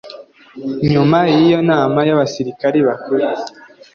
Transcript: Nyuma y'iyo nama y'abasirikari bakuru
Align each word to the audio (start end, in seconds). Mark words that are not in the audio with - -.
Nyuma 0.91 1.17
y'iyo 1.33 1.59
nama 1.69 1.99
y'abasirikari 2.07 2.79
bakuru 2.87 3.25